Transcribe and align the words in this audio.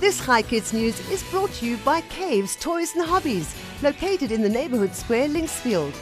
This 0.00 0.24
Chai 0.24 0.40
Kids 0.40 0.72
News 0.72 0.98
is 1.10 1.22
brought 1.24 1.52
to 1.52 1.66
you 1.66 1.76
by 1.76 2.00
Caves 2.00 2.56
Toys 2.56 2.96
and 2.96 3.04
Hobbies, 3.04 3.54
located 3.82 4.32
in 4.32 4.40
the 4.40 4.48
neighborhood 4.48 4.94
square 4.94 5.28
Linksfield. 5.28 5.92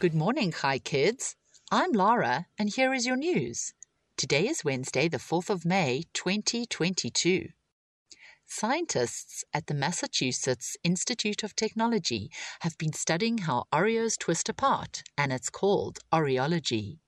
Good 0.00 0.12
morning, 0.12 0.50
Chai 0.50 0.80
Kids. 0.80 1.36
I'm 1.70 1.92
Lara, 1.92 2.46
and 2.58 2.68
here 2.68 2.92
is 2.92 3.06
your 3.06 3.14
news. 3.14 3.74
Today 4.16 4.48
is 4.48 4.64
Wednesday, 4.64 5.06
the 5.06 5.18
4th 5.18 5.50
of 5.50 5.64
May, 5.64 6.02
2022. 6.12 7.50
Scientists 8.44 9.44
at 9.54 9.68
the 9.68 9.74
Massachusetts 9.74 10.76
Institute 10.82 11.44
of 11.44 11.54
Technology 11.54 12.28
have 12.62 12.76
been 12.76 12.92
studying 12.92 13.38
how 13.38 13.66
Oreos 13.72 14.18
twist 14.18 14.48
apart, 14.48 15.04
and 15.16 15.32
it's 15.32 15.48
called 15.48 16.00
Oreology. 16.12 16.98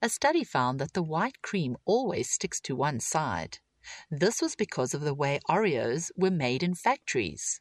A 0.00 0.08
study 0.08 0.42
found 0.42 0.80
that 0.80 0.94
the 0.94 1.02
white 1.02 1.42
cream 1.42 1.76
always 1.84 2.30
sticks 2.30 2.62
to 2.62 2.74
one 2.74 2.98
side. 2.98 3.58
This 4.10 4.40
was 4.40 4.56
because 4.56 4.94
of 4.94 5.00
the 5.00 5.14
way 5.14 5.40
Oreos 5.48 6.10
were 6.16 6.30
made 6.30 6.62
in 6.62 6.74
factories. 6.74 7.60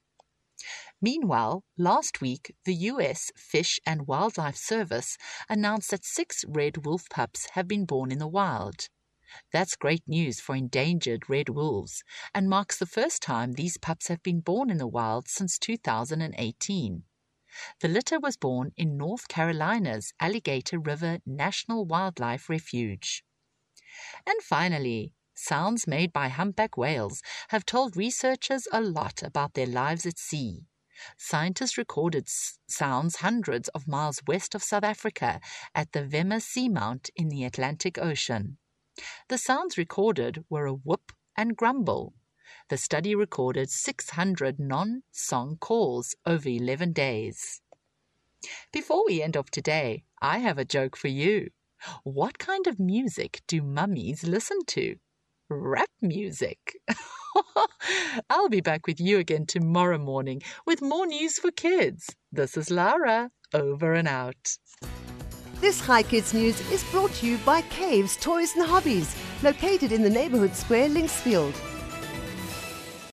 Meanwhile, 1.00 1.64
last 1.78 2.22
week, 2.22 2.56
the 2.66 2.74
U.S. 2.74 3.32
Fish 3.36 3.80
and 3.86 4.08
Wildlife 4.08 4.56
Service 4.58 5.18
announced 5.48 5.92
that 5.92 6.04
six 6.04 6.44
red 6.48 6.86
wolf 6.86 7.08
pups 7.10 7.50
have 7.52 7.68
been 7.68 7.86
born 7.86 8.12
in 8.12 8.18
the 8.18 8.28
wild. 8.28 8.90
That's 9.52 9.76
great 9.76 10.08
news 10.08 10.40
for 10.40 10.56
endangered 10.56 11.30
red 11.30 11.50
wolves 11.50 12.04
and 12.34 12.50
marks 12.50 12.78
the 12.78 12.86
first 12.86 13.22
time 13.22 13.54
these 13.54 13.78
pups 13.78 14.08
have 14.08 14.24
been 14.24 14.40
born 14.40 14.70
in 14.70 14.78
the 14.78 14.88
wild 14.88 15.28
since 15.28 15.60
2018. 15.60 17.04
The 17.82 17.88
litter 17.88 18.20
was 18.20 18.38
born 18.38 18.72
in 18.78 18.98
North 18.98 19.28
Carolina's 19.28 20.14
Alligator 20.20 20.80
River 20.80 21.20
National 21.26 21.86
Wildlife 21.86 22.50
Refuge. 22.50 23.24
And 24.26 24.42
finally, 24.42 25.14
sounds 25.38 25.88
made 25.88 26.12
by 26.12 26.28
humpback 26.28 26.78
whales 26.78 27.22
have 27.50 27.66
told 27.66 27.96
researchers 27.96 28.68
a 28.72 28.82
lot 28.82 29.22
about 29.24 29.54
their 29.54 29.68
lives 29.68 30.06
at 30.06 30.18
sea. 30.18 30.66
Scientists 31.18 31.78
recorded 31.78 32.28
sounds 32.68 33.18
hundreds 33.18 33.68
of 33.70 33.88
miles 33.88 34.22
west 34.28 34.56
of 34.56 34.64
South 34.64 34.84
Africa 34.84 35.40
at 35.76 35.92
the 35.92 36.02
Vema 36.02 36.42
Seamount 36.42 37.10
in 37.16 37.30
the 37.30 37.44
Atlantic 37.44 37.98
Ocean. 38.00 38.58
The 39.30 39.38
sounds 39.38 39.78
recorded 39.78 40.44
were 40.50 40.66
a 40.66 40.74
whoop 40.74 41.12
and 41.36 41.56
grumble. 41.56 42.14
The 42.70 42.78
study 42.78 43.14
recorded 43.14 43.70
600 43.70 44.60
non 44.60 45.04
song 45.12 45.58
calls 45.60 46.16
over 46.26 46.50
11 46.50 46.94
days. 46.94 47.62
Before 48.72 49.06
we 49.06 49.22
end 49.22 49.38
off 49.38 49.52
today, 49.52 50.04
I 50.22 50.40
have 50.40 50.58
a 50.58 50.66
joke 50.66 50.96
for 50.96 51.10
you. 51.10 51.52
What 52.04 52.40
kind 52.40 52.66
of 52.66 52.80
music 52.80 53.42
do 53.48 53.62
mummies 53.62 54.24
listen 54.24 54.66
to? 54.68 54.98
Rap 55.50 55.90
music. 56.02 56.76
I'll 58.30 58.50
be 58.50 58.60
back 58.60 58.86
with 58.86 59.00
you 59.00 59.18
again 59.18 59.46
tomorrow 59.46 59.98
morning 59.98 60.42
with 60.66 60.82
more 60.82 61.06
news 61.08 61.40
for 61.40 61.52
kids. 61.52 62.14
This 62.34 62.58
is 62.58 62.70
Lara, 62.70 63.30
over 63.54 63.94
and 63.94 64.10
out. 64.10 64.58
This 65.62 65.86
Chai 65.86 66.04
Kids 66.04 66.34
News 66.34 66.60
is 66.70 66.84
brought 66.92 67.14
to 67.14 67.28
you 67.28 67.38
by 67.46 67.62
Caves 67.64 68.18
Toys 68.18 68.58
and 68.58 68.66
Hobbies, 68.66 69.16
located 69.42 69.94
in 69.94 70.04
the 70.04 70.10
neighborhood 70.10 70.54
square 70.54 70.90
Linksfield. 70.90 71.56